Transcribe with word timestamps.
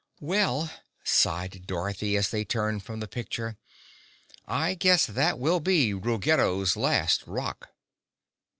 "Well," 0.19 0.71
sighed 1.03 1.67
Dorothy 1.67 2.17
as 2.17 2.31
they 2.31 2.43
turned 2.43 2.81
from 2.81 3.01
the 3.01 3.07
picture, 3.07 3.59
"I 4.47 4.73
guess 4.73 5.05
that 5.05 5.37
will 5.37 5.59
be 5.59 5.93
Ruggedo's 5.93 6.75
last 6.75 7.27
rock!" 7.27 7.69